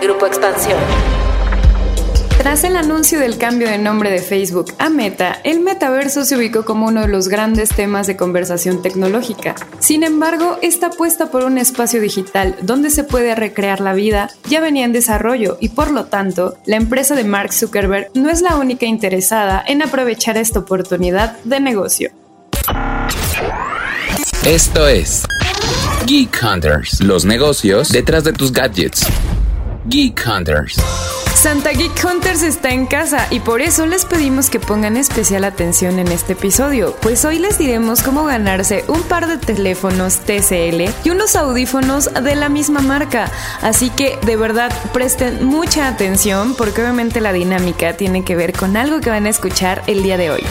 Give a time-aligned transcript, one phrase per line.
[0.00, 0.78] Grupo Expansión.
[2.38, 6.64] Tras el anuncio del cambio de nombre de Facebook a Meta, el metaverso se ubicó
[6.64, 9.54] como uno de los grandes temas de conversación tecnológica.
[9.78, 14.60] Sin embargo, esta apuesta por un espacio digital donde se puede recrear la vida ya
[14.60, 18.56] venía en desarrollo y por lo tanto, la empresa de Mark Zuckerberg no es la
[18.56, 22.10] única interesada en aprovechar esta oportunidad de negocio.
[24.44, 25.24] Esto es
[26.06, 29.04] Geek Hunters, los negocios detrás de tus gadgets.
[29.88, 30.76] Geek Hunters.
[31.34, 36.00] Santa Geek Hunters está en casa y por eso les pedimos que pongan especial atención
[36.00, 41.10] en este episodio, pues hoy les diremos cómo ganarse un par de teléfonos TCL y
[41.10, 43.30] unos audífonos de la misma marca.
[43.62, 48.76] Así que de verdad presten mucha atención porque obviamente la dinámica tiene que ver con
[48.76, 50.42] algo que van a escuchar el día de hoy.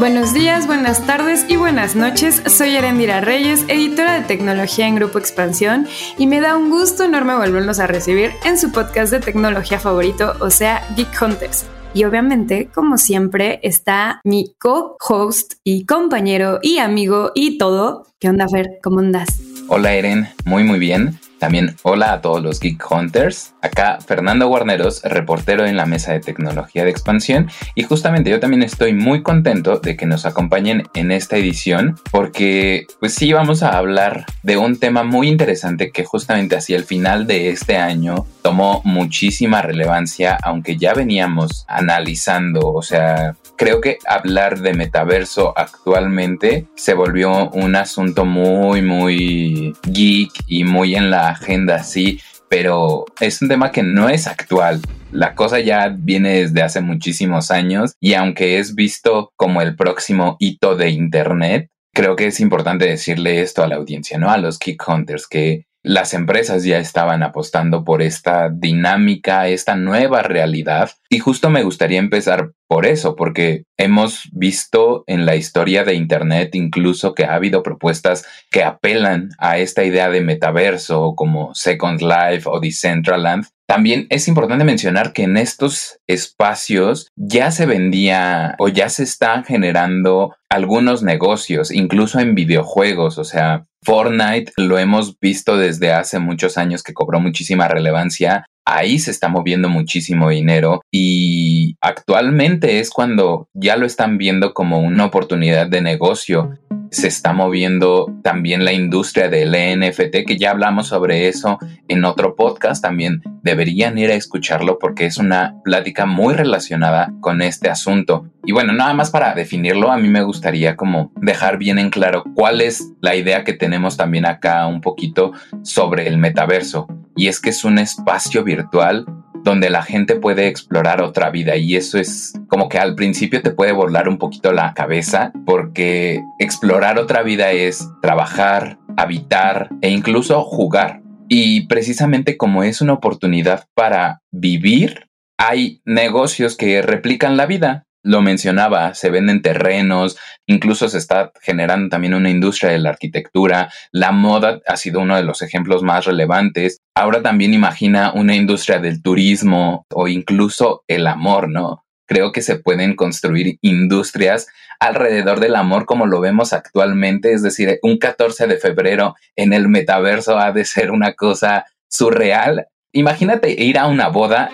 [0.00, 2.42] Buenos días, buenas tardes y buenas noches.
[2.46, 5.86] Soy Erendira Reyes, editora de tecnología en Grupo Expansión,
[6.16, 10.32] y me da un gusto enorme volvernos a recibir en su podcast de tecnología favorito,
[10.40, 11.66] o sea, Geek Hunters.
[11.92, 18.06] Y obviamente, como siempre, está mi co-host y compañero y amigo y todo.
[18.18, 18.78] ¿Qué onda, Fer?
[18.82, 19.28] ¿Cómo andas?
[19.68, 20.30] Hola, Eren.
[20.46, 21.20] Muy, muy bien.
[21.40, 23.54] También hola a todos los Geek Hunters.
[23.62, 27.50] Acá Fernando Guarneros, reportero en la mesa de tecnología de expansión.
[27.74, 32.86] Y justamente yo también estoy muy contento de que nos acompañen en esta edición porque
[33.00, 37.26] pues sí vamos a hablar de un tema muy interesante que justamente hacia el final
[37.26, 44.60] de este año tomó muchísima relevancia, aunque ya veníamos analizando, o sea, creo que hablar
[44.60, 51.82] de metaverso actualmente se volvió un asunto muy, muy geek y muy en la agenda,
[51.82, 54.80] sí, pero es un tema que no es actual.
[55.12, 60.36] La cosa ya viene desde hace muchísimos años y aunque es visto como el próximo
[60.38, 64.30] hito de Internet, creo que es importante decirle esto a la audiencia, ¿no?
[64.30, 70.22] A los Geek Hunters, que las empresas ya estaban apostando por esta dinámica, esta nueva
[70.22, 70.90] realidad.
[71.08, 76.54] Y justo me gustaría empezar por eso, porque hemos visto en la historia de Internet
[76.54, 82.48] incluso que ha habido propuestas que apelan a esta idea de metaverso como Second Life
[82.48, 83.46] o Decentraland.
[83.66, 89.42] También es importante mencionar que en estos espacios ya se vendía o ya se están
[89.42, 96.58] generando algunos negocios, incluso en videojuegos, o sea, Fortnite lo hemos visto desde hace muchos
[96.58, 98.44] años que cobró muchísima relevancia.
[98.64, 104.80] Ahí se está moviendo muchísimo dinero y actualmente es cuando ya lo están viendo como
[104.80, 106.58] una oportunidad de negocio
[106.90, 112.34] se está moviendo también la industria del NFT, que ya hablamos sobre eso en otro
[112.34, 118.26] podcast, también deberían ir a escucharlo porque es una plática muy relacionada con este asunto.
[118.44, 122.24] Y bueno, nada más para definirlo, a mí me gustaría como dejar bien en claro
[122.34, 125.32] cuál es la idea que tenemos también acá un poquito
[125.62, 126.88] sobre el metaverso.
[127.20, 129.04] Y es que es un espacio virtual
[129.44, 133.50] donde la gente puede explorar otra vida y eso es como que al principio te
[133.50, 140.42] puede volar un poquito la cabeza porque explorar otra vida es trabajar, habitar e incluso
[140.44, 141.02] jugar.
[141.28, 148.22] Y precisamente como es una oportunidad para vivir, hay negocios que replican la vida lo
[148.22, 150.16] mencionaba, se venden terrenos,
[150.46, 155.16] incluso se está generando también una industria de la arquitectura, la moda ha sido uno
[155.16, 156.78] de los ejemplos más relevantes.
[156.94, 161.84] Ahora también imagina una industria del turismo o incluso el amor, ¿no?
[162.06, 164.48] Creo que se pueden construir industrias
[164.80, 169.68] alrededor del amor como lo vemos actualmente, es decir, un 14 de febrero en el
[169.68, 172.66] metaverso ha de ser una cosa surreal.
[172.92, 174.50] Imagínate ir a una boda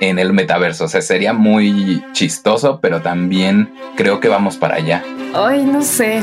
[0.00, 0.84] en el metaverso.
[0.84, 5.04] O sea, sería muy chistoso, pero también creo que vamos para allá.
[5.34, 6.22] Ay, no sé.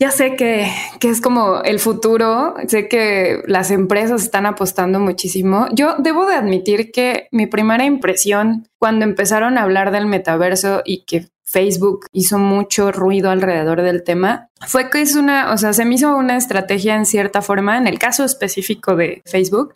[0.00, 5.68] Ya sé que, que, es como el futuro, sé que las empresas están apostando muchísimo.
[5.72, 11.04] Yo debo de admitir que mi primera impresión cuando empezaron a hablar del metaverso y
[11.04, 15.84] que Facebook hizo mucho ruido alrededor del tema, fue que es una, o sea, se
[15.84, 19.74] me hizo una estrategia en cierta forma, en el caso específico de Facebook,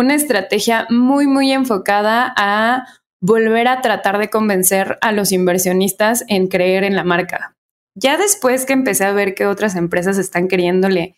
[0.00, 2.86] una estrategia muy, muy enfocada a
[3.20, 7.54] volver a tratar de convencer a los inversionistas en creer en la marca.
[8.00, 11.16] Ya después que empecé a ver que otras empresas están queriéndole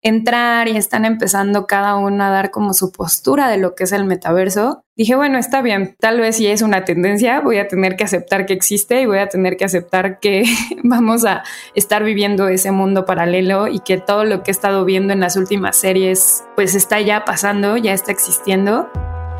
[0.00, 3.90] entrar y están empezando cada uno a dar como su postura de lo que es
[3.90, 7.96] el metaverso, dije, bueno, está bien, tal vez si es una tendencia, voy a tener
[7.96, 10.44] que aceptar que existe y voy a tener que aceptar que
[10.84, 11.42] vamos a
[11.74, 15.36] estar viviendo ese mundo paralelo y que todo lo que he estado viendo en las
[15.36, 18.88] últimas series pues está ya pasando, ya está existiendo,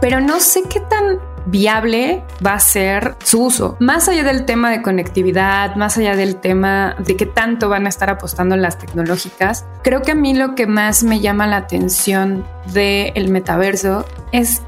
[0.00, 3.76] pero no sé qué tan viable va a ser su uso.
[3.80, 7.88] Más allá del tema de conectividad, más allá del tema de qué tanto van a
[7.88, 12.44] estar apostando las tecnológicas, creo que a mí lo que más me llama la atención
[12.72, 14.62] del metaverso es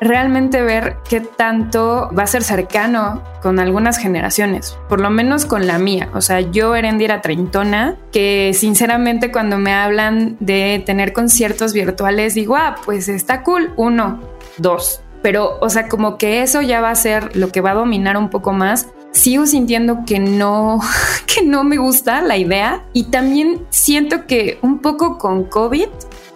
[0.00, 5.66] realmente ver qué tanto va a ser cercano con algunas generaciones, por lo menos con
[5.66, 6.08] la mía.
[6.14, 12.56] O sea, yo Erendira Treintona, que sinceramente cuando me hablan de tener conciertos virtuales, digo,
[12.56, 14.20] ah, pues está cool, uno,
[14.58, 15.02] dos.
[15.26, 18.16] Pero, o sea, como que eso ya va a ser lo que va a dominar
[18.16, 18.86] un poco más.
[19.10, 20.78] Sigo sintiendo que no,
[21.26, 25.88] que no me gusta la idea y también siento que un poco con COVID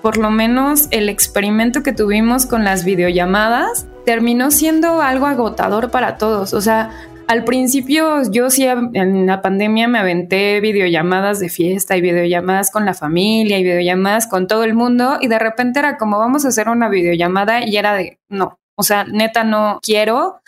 [0.03, 6.17] por lo menos el experimento que tuvimos con las videollamadas terminó siendo algo agotador para
[6.17, 6.53] todos.
[6.53, 6.91] O sea,
[7.29, 12.87] al principio yo sí en la pandemia me aventé videollamadas de fiesta y videollamadas con
[12.87, 16.49] la familia y videollamadas con todo el mundo y de repente era como vamos a
[16.49, 20.41] hacer una videollamada y era de no, o sea, neta no quiero,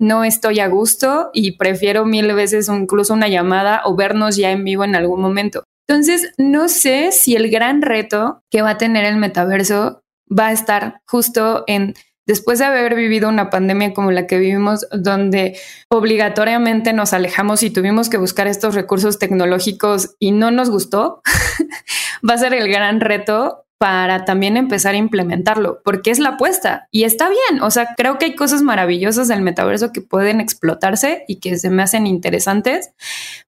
[0.00, 4.64] no estoy a gusto y prefiero mil veces incluso una llamada o vernos ya en
[4.64, 5.62] vivo en algún momento.
[5.88, 10.52] Entonces, no sé si el gran reto que va a tener el metaverso va a
[10.52, 11.94] estar justo en
[12.26, 15.56] después de haber vivido una pandemia como la que vivimos, donde
[15.88, 21.22] obligatoriamente nos alejamos y tuvimos que buscar estos recursos tecnológicos y no nos gustó,
[22.28, 26.88] va a ser el gran reto para también empezar a implementarlo, porque es la apuesta
[26.90, 27.62] y está bien.
[27.62, 31.68] O sea, creo que hay cosas maravillosas del metaverso que pueden explotarse y que se
[31.68, 32.92] me hacen interesantes,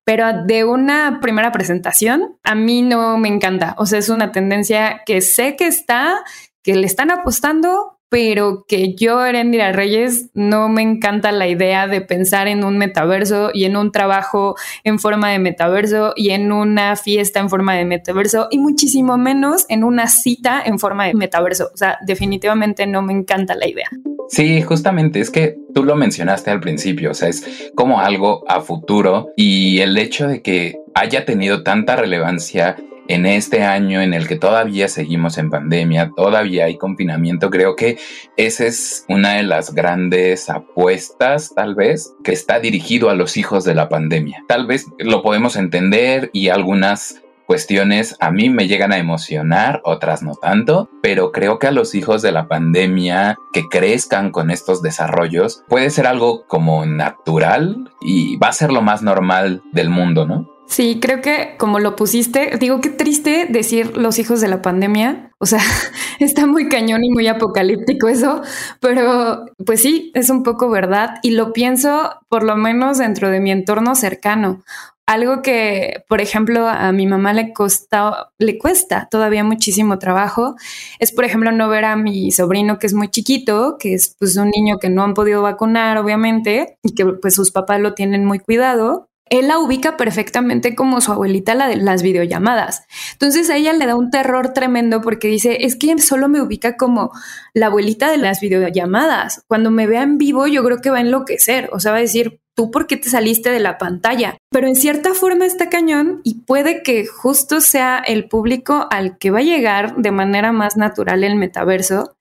[0.05, 3.75] pero de una primera presentación a mí no me encanta.
[3.79, 6.23] O sea, es una tendencia que sé que está,
[6.63, 12.01] que le están apostando, pero que yo, Erendira Reyes, no me encanta la idea de
[12.01, 16.97] pensar en un metaverso y en un trabajo en forma de metaverso y en una
[16.97, 21.71] fiesta en forma de metaverso y muchísimo menos en una cita en forma de metaverso.
[21.73, 23.89] O sea, definitivamente no me encanta la idea.
[24.29, 28.61] Sí, justamente es que tú lo mencionaste al principio, o sea, es como algo a
[28.61, 32.77] futuro y el hecho de que haya tenido tanta relevancia
[33.09, 37.99] en este año en el que todavía seguimos en pandemia, todavía hay confinamiento, creo que
[38.37, 43.65] esa es una de las grandes apuestas, tal vez, que está dirigido a los hijos
[43.65, 44.45] de la pandemia.
[44.47, 50.23] Tal vez lo podemos entender y algunas cuestiones a mí me llegan a emocionar, otras
[50.23, 54.83] no tanto, pero creo que a los hijos de la pandemia que crezcan con estos
[54.83, 60.27] desarrollos puede ser algo como natural y va a ser lo más normal del mundo,
[60.27, 60.58] ¿no?
[60.69, 65.33] Sí, creo que como lo pusiste, digo qué triste decir los hijos de la pandemia.
[65.39, 65.61] O sea,
[66.21, 68.43] está muy cañón y muy apocalíptico eso,
[68.81, 73.41] pero pues sí, es un poco verdad y lo pienso por lo menos dentro de
[73.41, 74.63] mi entorno cercano.
[75.07, 80.55] Algo que, por ejemplo, a mi mamá le costa, le cuesta todavía muchísimo trabajo
[80.99, 84.37] es, por ejemplo, no ver a mi sobrino que es muy chiquito, que es pues
[84.37, 88.27] un niño que no han podido vacunar, obviamente, y que pues sus papás lo tienen
[88.27, 92.83] muy cuidado él la ubica perfectamente como su abuelita, la de las videollamadas.
[93.13, 96.77] Entonces a ella le da un terror tremendo porque dice, es que solo me ubica
[96.77, 97.11] como
[97.55, 99.43] la abuelita de las videollamadas.
[99.49, 101.71] Cuando me vea en vivo, yo creo que va a enloquecer.
[101.73, 104.37] O sea, va a decir, ¿tú por qué te saliste de la pantalla?
[104.51, 109.31] Pero en cierta forma está cañón y puede que justo sea el público al que
[109.31, 112.17] va a llegar de manera más natural el metaverso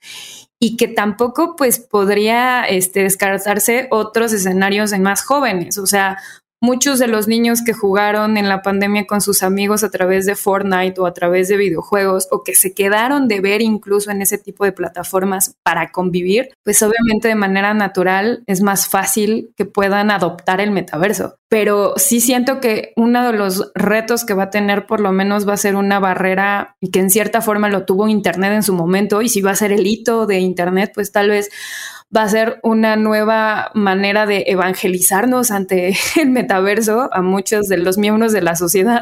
[0.59, 5.77] y que tampoco pues podría este, descartarse otros escenarios en más jóvenes.
[5.77, 6.18] O sea,
[6.62, 10.36] muchos de los niños que jugaron en la pandemia con sus amigos a través de
[10.36, 14.38] Fortnite o a través de videojuegos o que se quedaron de ver incluso en ese
[14.38, 20.11] tipo de plataformas para convivir, pues obviamente de manera natural es más fácil que puedan
[20.11, 21.35] adoptar el metaverso.
[21.49, 25.47] Pero sí siento que uno de los retos que va a tener por lo menos
[25.47, 28.73] va a ser una barrera y que en cierta forma lo tuvo Internet en su
[28.73, 31.49] momento y si va a ser el hito de Internet, pues tal vez
[32.16, 37.97] va a ser una nueva manera de evangelizarnos ante el metaverso a muchos de los
[37.97, 39.02] miembros de la sociedad.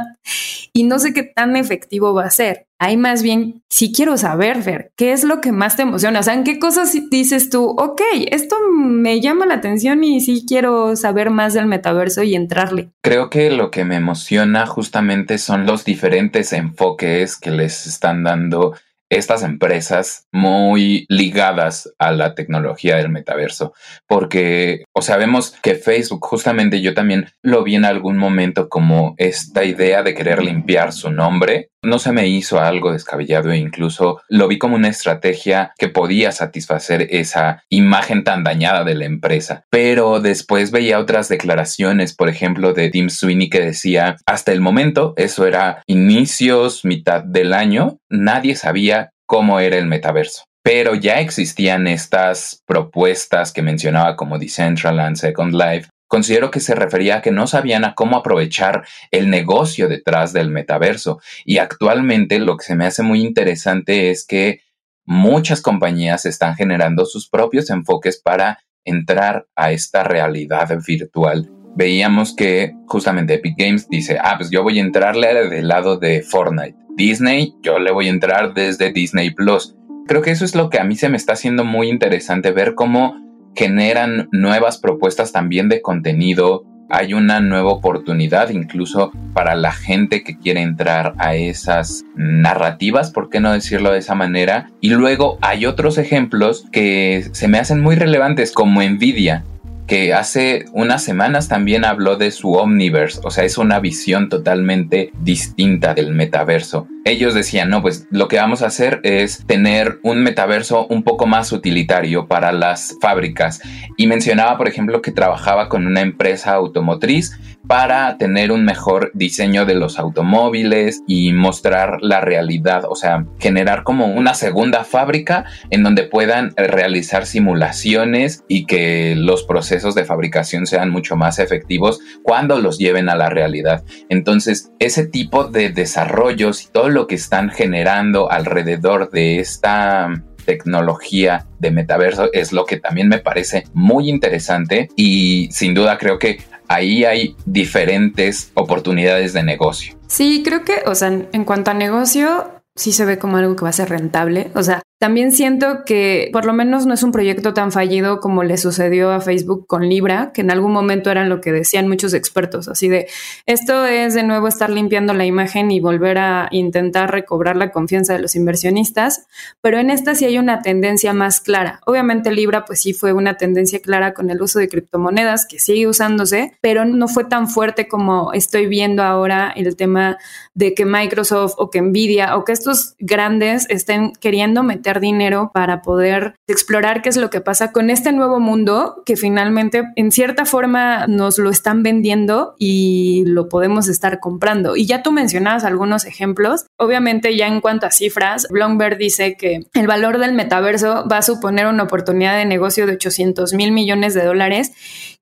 [0.73, 2.67] Y no sé qué tan efectivo va a ser.
[2.77, 6.19] Ahí más bien, si quiero saber, Fer, ¿qué es lo que más te emociona?
[6.19, 10.43] O sea, ¿en qué cosas dices tú, ok, esto me llama la atención y sí
[10.45, 12.89] quiero saber más del metaverso y entrarle?
[13.01, 18.73] Creo que lo que me emociona justamente son los diferentes enfoques que les están dando
[19.17, 23.73] estas empresas muy ligadas a la tecnología del metaverso,
[24.07, 29.15] porque, o sea, vemos que Facebook, justamente yo también lo vi en algún momento como
[29.17, 31.69] esta idea de querer limpiar su nombre.
[31.83, 36.31] No se me hizo algo descabellado e incluso lo vi como una estrategia que podía
[36.31, 39.65] satisfacer esa imagen tan dañada de la empresa.
[39.69, 45.13] Pero después veía otras declaraciones, por ejemplo, de Tim Sweeney que decía, hasta el momento,
[45.15, 50.43] eso era inicios, mitad del año, nadie sabía cómo era el metaverso.
[50.63, 55.89] pero ya existían estas propuestas que mencionaba como Decentraland, Second Life.
[56.07, 60.49] Considero que se refería a que no sabían a cómo aprovechar el negocio detrás del
[60.49, 61.19] metaverso.
[61.45, 64.61] Y actualmente lo que se me hace muy interesante es que
[65.05, 71.47] muchas compañías están generando sus propios enfoques para entrar a esta realidad virtual.
[71.75, 76.21] Veíamos que justamente Epic Games dice, ah, pues yo voy a entrarle del lado de
[76.21, 76.75] Fortnite.
[76.95, 80.79] Disney, yo le voy a entrar desde Disney Plus creo que eso es lo que
[80.79, 83.15] a mí se me está haciendo muy interesante, ver cómo
[83.55, 86.63] generan nuevas propuestas también de contenido.
[86.89, 93.29] Hay una nueva oportunidad incluso para la gente que quiere entrar a esas narrativas, ¿por
[93.29, 94.69] qué no decirlo de esa manera?
[94.81, 99.43] Y luego hay otros ejemplos que se me hacen muy relevantes como Nvidia,
[99.87, 105.11] que hace unas semanas también habló de su Omniverse, o sea, es una visión totalmente
[105.21, 106.87] distinta del metaverso.
[107.07, 111.27] Ellos decían, no, pues lo que vamos a hacer es tener un metaverso un poco
[111.27, 113.61] más utilitario para las fábricas.
[113.95, 119.65] Y mencionaba, por ejemplo, que trabajaba con una empresa automotriz para tener un mejor diseño
[119.65, 125.83] de los automóviles y mostrar la realidad, o sea, generar como una segunda fábrica en
[125.83, 132.59] donde puedan realizar simulaciones y que los procesos de fabricación sean mucho más efectivos cuando
[132.59, 133.83] los lleven a la realidad.
[134.09, 140.09] Entonces, ese tipo de desarrollos y todo lo que están generando alrededor de esta
[140.45, 146.17] tecnología de metaverso es lo que también me parece muy interesante y sin duda creo
[146.17, 149.95] que ahí hay diferentes oportunidades de negocio.
[150.07, 153.63] Sí, creo que, o sea, en cuanto a negocio, sí se ve como algo que
[153.63, 154.51] va a ser rentable.
[154.55, 158.43] O sea, también siento que por lo menos no es un proyecto tan fallido como
[158.43, 162.13] le sucedió a Facebook con Libra, que en algún momento eran lo que decían muchos
[162.13, 163.07] expertos, así de
[163.45, 168.13] esto es de nuevo estar limpiando la imagen y volver a intentar recobrar la confianza
[168.13, 169.27] de los inversionistas,
[169.61, 171.81] pero en esta sí hay una tendencia más clara.
[171.85, 175.87] Obviamente Libra pues sí fue una tendencia clara con el uso de criptomonedas que sigue
[175.87, 180.17] usándose, pero no fue tan fuerte como estoy viendo ahora el tema
[180.53, 185.81] de que Microsoft o que Nvidia o que estos grandes estén queriendo meter dinero para
[185.81, 190.45] poder explorar qué es lo que pasa con este nuevo mundo que finalmente en cierta
[190.45, 194.75] forma nos lo están vendiendo y lo podemos estar comprando.
[194.75, 196.65] Y ya tú mencionabas algunos ejemplos.
[196.77, 201.21] Obviamente ya en cuanto a cifras, Bloomberg dice que el valor del metaverso va a
[201.21, 204.71] suponer una oportunidad de negocio de 800 mil millones de dólares,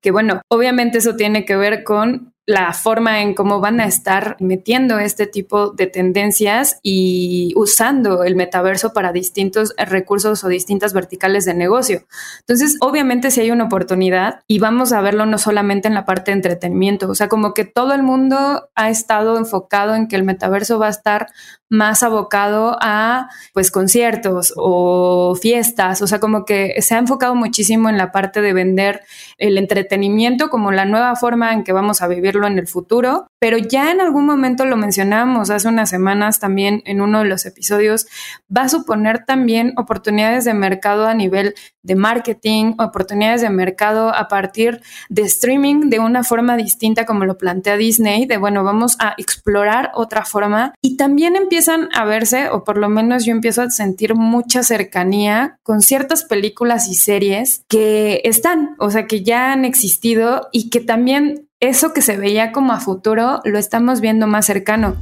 [0.00, 4.36] que bueno, obviamente eso tiene que ver con la forma en cómo van a estar
[4.38, 11.46] metiendo este tipo de tendencias y usando el metaverso para distintos recursos o distintas verticales
[11.46, 12.04] de negocio.
[12.40, 16.30] Entonces, obviamente si hay una oportunidad y vamos a verlo no solamente en la parte
[16.30, 20.24] de entretenimiento, o sea, como que todo el mundo ha estado enfocado en que el
[20.24, 21.28] metaverso va a estar
[21.70, 27.88] más abocado a pues conciertos o fiestas, o sea, como que se ha enfocado muchísimo
[27.88, 29.02] en la parte de vender
[29.38, 33.58] el entretenimiento como la nueva forma en que vamos a vivirlo en el futuro, pero
[33.58, 38.06] ya en algún momento lo mencionamos hace unas semanas también en uno de los episodios,
[38.54, 44.28] va a suponer también oportunidades de mercado a nivel de marketing, oportunidades de mercado a
[44.28, 49.14] partir de streaming de una forma distinta como lo plantea Disney, de bueno, vamos a
[49.18, 50.72] explorar otra forma.
[50.80, 55.58] Y también empiezan a verse, o por lo menos yo empiezo a sentir mucha cercanía
[55.62, 60.80] con ciertas películas y series que están, o sea, que ya han existido y que
[60.80, 64.96] también eso que se veía como a futuro lo estamos viendo más cercano.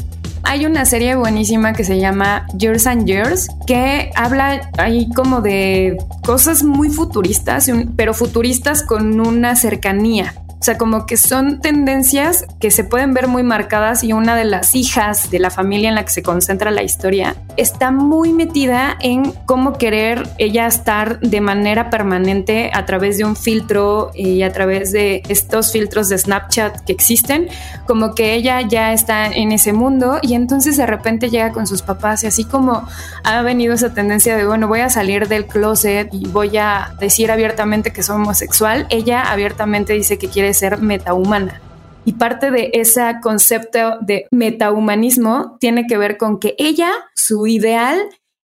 [0.45, 5.97] Hay una serie buenísima que se llama Years and Years que habla ahí como de
[6.25, 10.35] cosas muy futuristas, pero futuristas con una cercanía.
[10.63, 14.45] O sea, como que son tendencias que se pueden ver muy marcadas y una de
[14.45, 18.97] las hijas de la familia en la que se concentra la historia está muy metida
[19.01, 24.53] en cómo querer ella estar de manera permanente a través de un filtro y a
[24.53, 27.49] través de estos filtros de Snapchat que existen,
[27.89, 31.83] como que ella ya está en ese mundo y entonces de repente llega con sus
[31.83, 32.87] papás y así como
[33.25, 37.33] ha venido esa tendencia de, bueno, voy a salir del closet y voy a decir
[37.33, 41.61] abiertamente que soy homosexual, ella abiertamente dice que quiere ser metahumana.
[42.05, 47.99] Y parte de ese concepto de metahumanismo tiene que ver con que ella, su ideal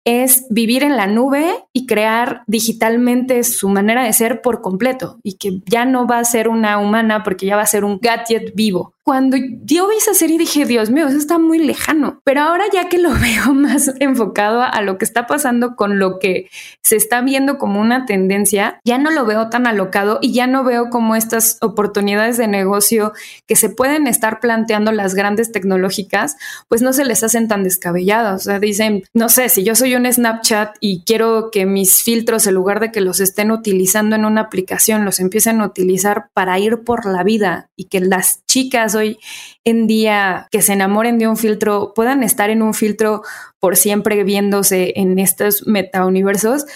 [0.05, 5.37] es vivir en la nube y crear digitalmente su manera de ser por completo y
[5.37, 8.55] que ya no va a ser una humana porque ya va a ser un gadget
[8.55, 8.95] vivo.
[9.07, 12.21] Cuando yo vi esa serie dije, Dios mío, eso está muy lejano.
[12.25, 16.19] Pero ahora ya que lo veo más enfocado a lo que está pasando con lo
[16.19, 16.51] que
[16.83, 20.65] se está viendo como una tendencia, ya no lo veo tan alocado y ya no
[20.65, 23.13] veo como estas oportunidades de negocio
[23.47, 26.37] que se pueden estar planteando las grandes tecnológicas,
[26.67, 28.41] pues no se les hacen tan descabelladas.
[28.41, 32.49] O sea, dicen, no sé, si yo soy un Snapchat y quiero que mis filtros,
[32.49, 36.59] en lugar de que los estén utilizando en una aplicación, los empiecen a utilizar para
[36.59, 39.19] ir por la vida y que las chicas hoy
[39.65, 43.23] en día que se enamoren de un filtro puedan estar en un filtro
[43.61, 46.67] por siempre viéndose en estos metauniversos,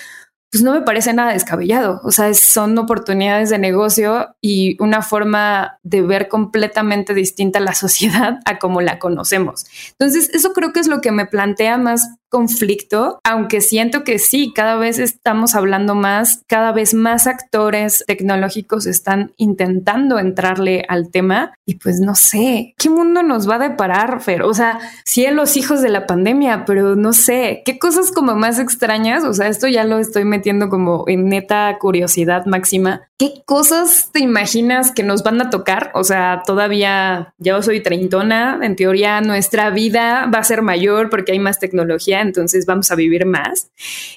[0.51, 2.01] pues no me parece nada descabellado.
[2.03, 8.39] O sea, son oportunidades de negocio y una forma de ver completamente distinta la sociedad
[8.45, 9.67] a como la conocemos.
[9.93, 14.53] Entonces, eso creo que es lo que me plantea más conflicto, aunque siento que sí,
[14.55, 21.53] cada vez estamos hablando más, cada vez más actores tecnológicos están intentando entrarle al tema
[21.67, 24.43] y pues no sé, ¿qué mundo nos va a deparar, Fer?
[24.43, 28.59] O sea, sí los hijos de la pandemia, pero no sé, ¿qué cosas como más
[28.59, 29.25] extrañas?
[29.25, 33.03] O sea, esto ya lo estoy metiendo como en neta curiosidad máxima.
[33.19, 35.91] ¿Qué cosas te imaginas que nos van a tocar?
[35.95, 41.33] O sea, todavía yo soy treintona, en teoría nuestra vida va a ser mayor porque
[41.33, 43.71] hay más tecnología entonces vamos a vivir más.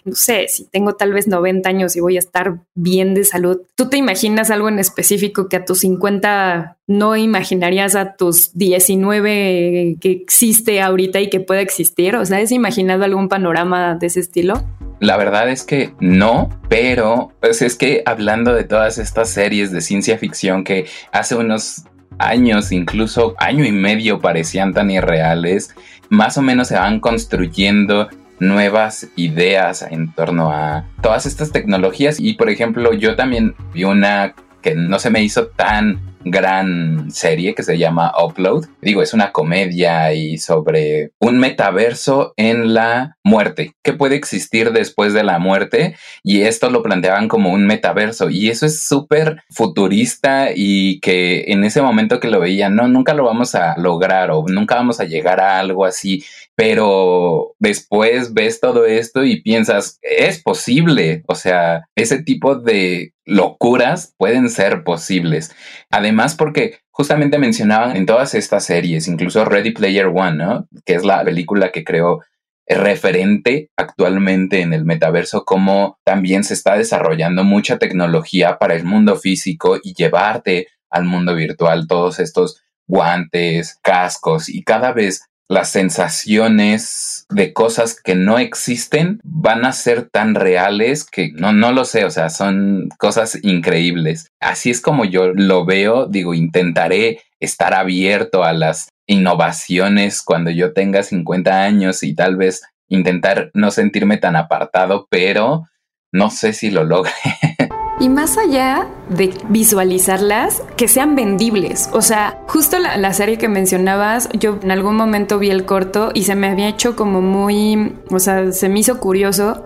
[0.06, 3.62] No sé, si tengo tal vez 90 años y voy a estar bien de salud,
[3.76, 9.98] ¿tú te imaginas algo en específico que a tus 50 no imaginarías a tus 19
[10.00, 12.16] que existe ahorita y que pueda existir?
[12.16, 14.64] O sea, ¿has imaginado algún panorama de ese estilo?
[15.00, 19.82] La verdad es que no, pero pues es que hablando de todas estas series de
[19.82, 21.84] ciencia ficción que hace unos
[22.20, 25.76] años, incluso año y medio parecían tan irreales,
[26.14, 28.08] más o menos se van construyendo
[28.40, 32.20] nuevas ideas en torno a todas estas tecnologías.
[32.20, 37.56] Y por ejemplo yo también vi una que no se me hizo tan gran serie
[37.56, 38.66] que se llama Upload.
[38.82, 45.14] Digo, es una comedia y sobre un metaverso en la muerte, que puede existir después
[45.14, 50.50] de la muerte y esto lo planteaban como un metaverso y eso es súper futurista
[50.54, 54.46] y que en ese momento que lo veían, no, nunca lo vamos a lograr o
[54.48, 56.24] nunca vamos a llegar a algo así,
[56.56, 64.14] pero después ves todo esto y piensas, es posible, o sea, ese tipo de locuras
[64.18, 65.56] pueden ser posibles.
[65.90, 70.68] Además, porque justamente mencionaban en todas estas series, incluso Ready Player One, ¿no?
[70.86, 72.22] Que es la película que creo
[72.68, 79.16] referente actualmente en el metaverso, como también se está desarrollando mucha tecnología para el mundo
[79.16, 87.26] físico y llevarte al mundo virtual todos estos guantes, cascos y cada vez las sensaciones
[87.30, 92.06] de cosas que no existen van a ser tan reales que no, no lo sé,
[92.06, 94.28] o sea, son cosas increíbles.
[94.40, 100.74] Así es como yo lo veo, digo, intentaré estar abierto a las innovaciones cuando yo
[100.74, 105.66] tenga 50 años y tal vez intentar no sentirme tan apartado, pero
[106.12, 107.12] no sé si lo logre.
[108.04, 111.90] Y más allá de visualizarlas, que sean vendibles.
[111.94, 116.24] O sea, justo la, serie que mencionabas, yo en algún momento vi el corto y
[116.24, 119.64] se me había hecho como muy, o sea, se me hizo curioso,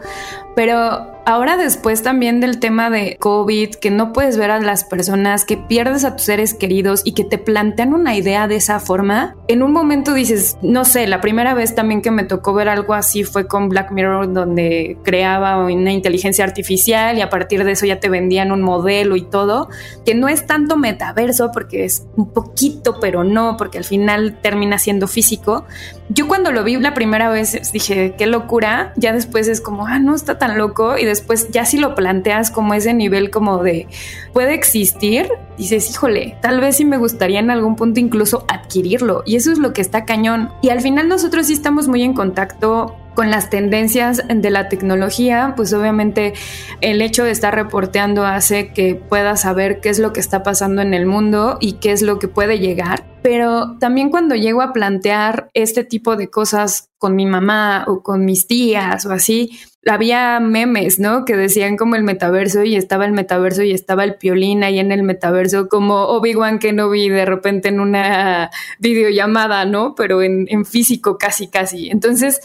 [0.58, 5.44] pero Ahora después también del tema de COVID, que no puedes ver a las personas,
[5.44, 9.36] que pierdes a tus seres queridos y que te plantean una idea de esa forma,
[9.50, 12.94] en un momento dices, no sé, la primera vez también que me tocó ver algo
[12.94, 17.86] así fue con Black Mirror, donde creaba una inteligencia artificial y a partir de eso
[17.86, 19.68] ya te vendían un modelo y todo,
[20.06, 24.80] que no es tanto metaverso porque es un poquito, pero no, porque al final termina
[24.80, 25.66] siendo físico.
[26.10, 30.00] Yo cuando lo vi la primera vez dije, qué locura, ya después es como, ah,
[30.00, 33.88] no está tan loco y después ya si lo planteas como ese nivel como de
[34.32, 39.24] puede existir, dices, híjole, tal vez sí me gustaría en algún punto incluso adquirirlo.
[39.26, 40.50] Y eso es lo que está cañón.
[40.62, 45.54] Y al final nosotros sí estamos muy en contacto con las tendencias de la tecnología,
[45.56, 46.34] pues obviamente
[46.82, 50.84] el hecho de estar reporteando hace que puedas saber qué es lo que está pasando
[50.84, 53.08] en el mundo y qué es lo que puede llegar.
[53.24, 58.24] Pero también cuando llego a plantear este tipo de cosas con mi mamá o con
[58.24, 61.26] mis tías o así, había memes, ¿no?
[61.26, 64.92] Que decían como el metaverso y estaba el metaverso y estaba el piolín ahí en
[64.92, 69.96] el metaverso como Obi-Wan que no vi de repente en una videollamada, ¿no?
[69.96, 71.90] Pero en físico casi, casi.
[71.90, 72.42] Entonces,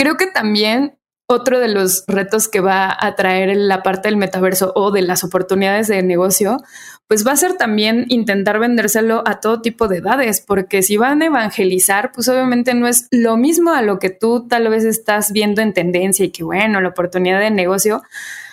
[0.00, 4.72] Creo que también otro de los retos que va a traer la parte del metaverso
[4.74, 6.56] o de las oportunidades de negocio,
[7.06, 11.20] pues va a ser también intentar vendérselo a todo tipo de edades, porque si van
[11.20, 15.32] a evangelizar, pues obviamente no es lo mismo a lo que tú tal vez estás
[15.32, 18.00] viendo en tendencia y que bueno, la oportunidad de negocio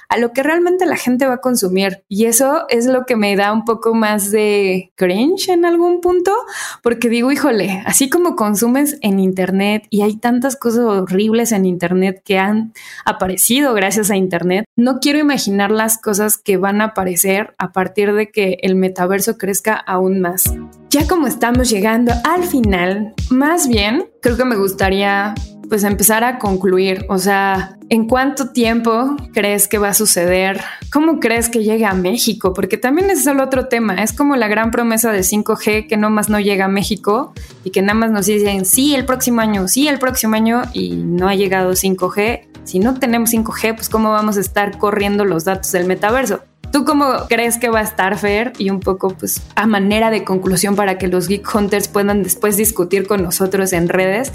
[0.10, 2.04] a lo que realmente la gente va a consumir.
[2.08, 6.34] Y eso es lo que me da un poco más de cringe en algún punto,
[6.82, 12.22] porque digo, híjole, así como consumes en Internet y hay tantas cosas horribles en Internet
[12.24, 12.74] que han
[13.06, 18.13] aparecido gracias a Internet, no quiero imaginar las cosas que van a aparecer a partir
[18.13, 20.54] de que el metaverso crezca aún más.
[20.89, 25.36] Ya como estamos llegando al final, más bien creo que me gustaría
[25.70, 30.62] pues empezar a concluir, o sea, ¿en cuánto tiempo crees que va a suceder?
[30.91, 32.54] ¿Cómo crees que llegue a México?
[32.54, 36.10] Porque también es el otro tema, es como la gran promesa de 5G que no
[36.10, 39.67] más no llega a México y que nada más nos dicen sí el próximo año,
[39.67, 42.47] sí el próximo año y no ha llegado 5G.
[42.63, 46.41] Si no tenemos 5G, pues cómo vamos a estar corriendo los datos del metaverso.
[46.71, 48.52] ¿Tú cómo crees que va a estar, Fer?
[48.58, 52.58] Y un poco, pues, a manera de conclusión para que los Geek Hunters puedan después
[52.58, 54.34] discutir con nosotros en redes,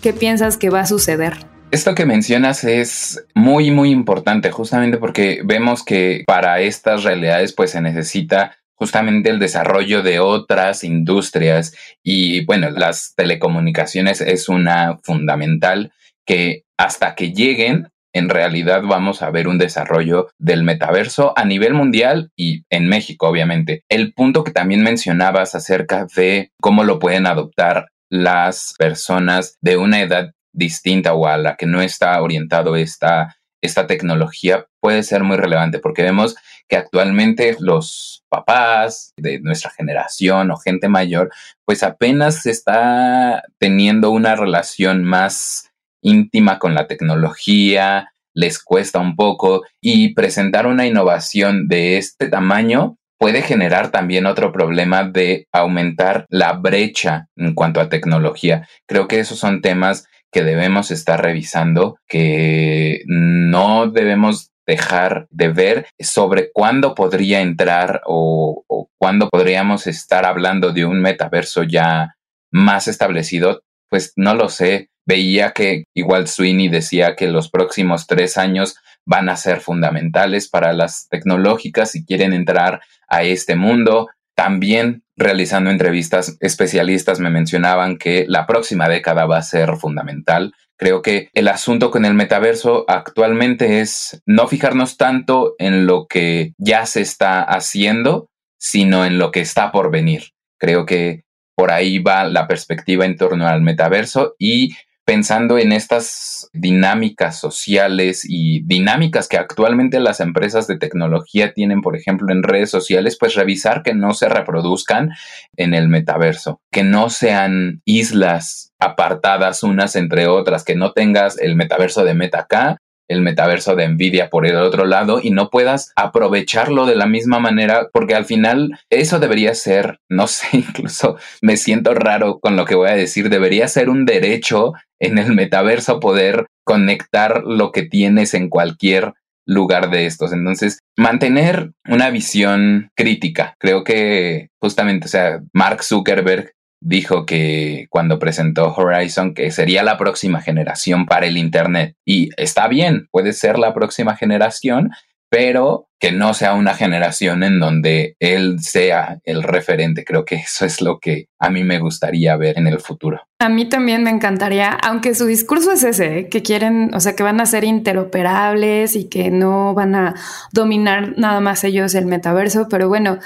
[0.00, 1.53] ¿qué piensas que va a suceder?
[1.74, 7.72] Esto que mencionas es muy, muy importante, justamente porque vemos que para estas realidades, pues,
[7.72, 15.92] se necesita justamente el desarrollo de otras industrias y, bueno, las telecomunicaciones es una fundamental
[16.24, 21.74] que hasta que lleguen en realidad vamos a ver un desarrollo del metaverso a nivel
[21.74, 23.82] mundial y en México, obviamente.
[23.88, 30.00] El punto que también mencionabas acerca de cómo lo pueden adoptar las personas de una
[30.00, 35.36] edad distinta o a la que no está orientado esta, esta tecnología puede ser muy
[35.36, 36.36] relevante porque vemos
[36.68, 41.30] que actualmente los papás de nuestra generación o gente mayor
[41.66, 45.70] pues apenas está teniendo una relación más
[46.02, 52.96] íntima con la tecnología, les cuesta un poco y presentar una innovación de este tamaño
[53.18, 58.68] puede generar también otro problema de aumentar la brecha en cuanto a tecnología.
[58.86, 65.86] Creo que esos son temas que debemos estar revisando, que no debemos dejar de ver
[66.00, 72.16] sobre cuándo podría entrar o, cuándo podríamos estar hablando de un metaverso ya
[72.50, 78.36] más establecido, pues no lo sé veía que igual Sweeney decía que los próximos tres
[78.36, 78.74] años
[79.06, 84.08] van a ser fundamentales para las tecnológicas si quieren entrar a este mundo.
[84.34, 90.52] También realizando entrevistas, especialistas me mencionaban que la próxima década va a ser fundamental.
[90.76, 96.52] Creo que el asunto con el metaverso actualmente es no fijarnos tanto en lo que
[96.58, 100.30] ya se está haciendo, sino en lo que está por venir.
[100.58, 101.22] Creo que
[101.54, 108.24] por ahí va la perspectiva en torno al metaverso y pensando en estas dinámicas sociales
[108.26, 113.34] y dinámicas que actualmente las empresas de tecnología tienen, por ejemplo, en redes sociales, pues
[113.34, 115.10] revisar que no se reproduzcan
[115.56, 121.56] en el metaverso, que no sean islas apartadas unas entre otras, que no tengas el
[121.56, 125.92] metaverso de Meta acá el metaverso de Nvidia por el otro lado y no puedas
[125.96, 131.56] aprovecharlo de la misma manera, porque al final eso debería ser, no sé, incluso me
[131.56, 136.00] siento raro con lo que voy a decir, debería ser un derecho en el metaverso
[136.00, 139.12] poder conectar lo que tienes en cualquier
[139.46, 140.32] lugar de estos.
[140.32, 143.54] Entonces, mantener una visión crítica.
[143.58, 149.96] Creo que justamente, o sea, Mark Zuckerberg dijo que cuando presentó Horizon que sería la
[149.96, 151.96] próxima generación para el Internet.
[152.04, 154.90] Y está bien, puede ser la próxima generación,
[155.30, 160.04] pero que no sea una generación en donde él sea el referente.
[160.04, 163.22] Creo que eso es lo que a mí me gustaría ver en el futuro.
[163.38, 166.28] A mí también me encantaría, aunque su discurso es ese, ¿eh?
[166.28, 170.14] que quieren, o sea, que van a ser interoperables y que no van a
[170.52, 173.18] dominar nada más ellos el metaverso, pero bueno,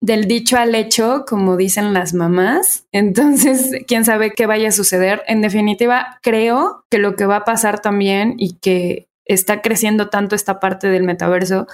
[0.00, 2.86] del dicho al hecho, como dicen las mamás.
[2.92, 5.22] Entonces, quién sabe qué vaya a suceder.
[5.26, 10.36] En definitiva, creo que lo que va a pasar también y que está creciendo tanto
[10.36, 11.66] esta parte del metaverso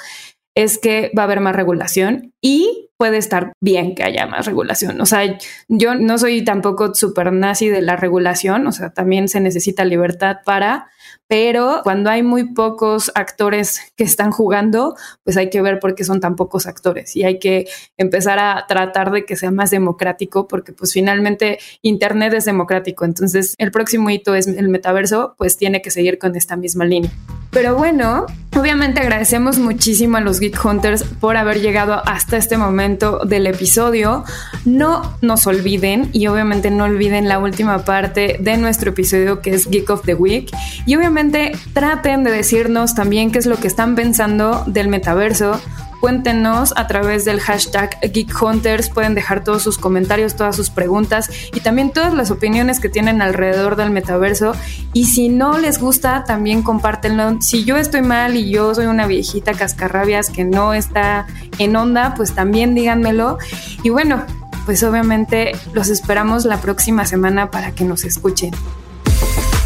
[0.55, 5.01] es que va a haber más regulación y puede estar bien que haya más regulación.
[5.01, 5.37] O sea,
[5.67, 10.37] yo no soy tampoco súper nazi de la regulación, o sea, también se necesita libertad
[10.45, 10.88] para,
[11.27, 16.05] pero cuando hay muy pocos actores que están jugando, pues hay que ver por qué
[16.05, 20.47] son tan pocos actores y hay que empezar a tratar de que sea más democrático
[20.47, 25.83] porque pues finalmente Internet es democrático, entonces el próximo hito es el metaverso, pues tiene
[25.83, 27.11] que seguir con esta misma línea.
[27.53, 28.25] Pero bueno,
[28.57, 34.25] obviamente agradecemos muchísimo a los Geek Hunters por haber llegado hasta este momento del episodio.
[34.65, 39.69] No nos olviden y obviamente no olviden la última parte de nuestro episodio que es
[39.69, 40.51] Geek of the Week.
[40.87, 45.61] Y obviamente traten de decirnos también qué es lo que están pensando del metaverso
[46.03, 51.31] cuéntenos a través del hashtag Geek Hunters, pueden dejar todos sus comentarios, todas sus preguntas
[51.55, 54.53] y también todas las opiniones que tienen alrededor del metaverso.
[54.93, 57.41] Y si no les gusta, también compártenlo.
[57.41, 61.29] Si yo estoy mal y yo soy una viejita cascarrabias que no está
[61.61, 63.38] en onda, pues también díganmelo.
[63.85, 64.25] Y bueno,
[64.67, 68.51] pues obviamente los esperamos la próxima semana para que nos escuchen.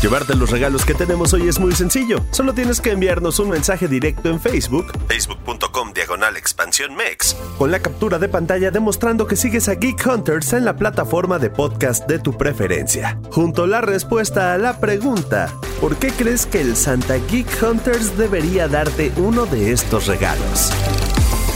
[0.02, 2.18] Llevarte los regalos que tenemos hoy es muy sencillo.
[2.30, 7.80] Solo tienes que enviarnos un mensaje directo en Facebook, facebook.com diagonal expansión mex, con la
[7.80, 12.18] captura de pantalla demostrando que sigues a Geek Hunters en la plataforma de podcast de
[12.18, 13.18] tu preferencia.
[13.30, 18.18] Junto a la respuesta a la pregunta, ¿por qué crees que el Santa Geek Hunters
[18.18, 20.72] debería darte uno de estos regalos?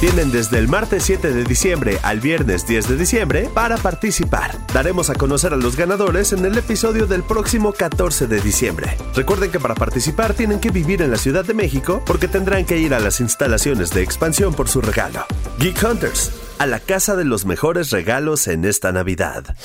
[0.00, 4.56] Tienen desde el martes 7 de diciembre al viernes 10 de diciembre para participar.
[4.72, 8.96] Daremos a conocer a los ganadores en el episodio del próximo 14 de diciembre.
[9.14, 12.78] Recuerden que para participar tienen que vivir en la Ciudad de México porque tendrán que
[12.78, 15.26] ir a las instalaciones de expansión por su regalo.
[15.58, 19.56] Geek Hunters, a la casa de los mejores regalos en esta Navidad.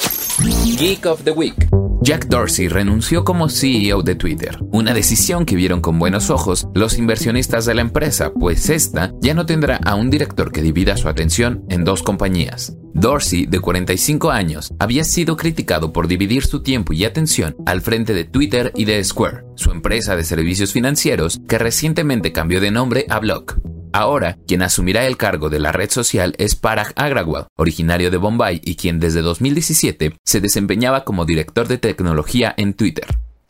[0.80, 1.68] Geek of the Week.
[2.00, 6.98] Jack Dorsey renunció como CEO de Twitter, una decisión que vieron con buenos ojos los
[6.98, 11.10] inversionistas de la empresa, pues esta ya no tendrá a un director que divida su
[11.10, 12.78] atención en dos compañías.
[12.94, 18.14] Dorsey, de 45 años, había sido criticado por dividir su tiempo y atención al frente
[18.14, 23.06] de Twitter y de Square, su empresa de servicios financieros que recientemente cambió de nombre
[23.10, 23.75] a Block.
[23.96, 28.60] Ahora, quien asumirá el cargo de la red social es Parag Agrawal, originario de Bombay
[28.62, 33.06] y quien desde 2017 se desempeñaba como director de tecnología en Twitter.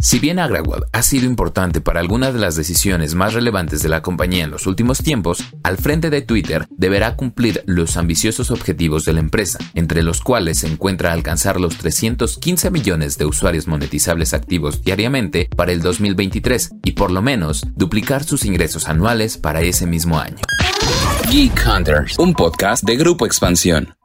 [0.05, 4.03] Si bien Agrawal ha sido importante para algunas de las decisiones más relevantes de la
[4.03, 9.13] compañía en los últimos tiempos, al frente de Twitter deberá cumplir los ambiciosos objetivos de
[9.13, 14.83] la empresa, entre los cuales se encuentra alcanzar los 315 millones de usuarios monetizables activos
[14.83, 20.19] diariamente para el 2023 y por lo menos duplicar sus ingresos anuales para ese mismo
[20.19, 20.37] año.
[21.31, 23.95] Geek Hunters, un podcast de Grupo Expansión.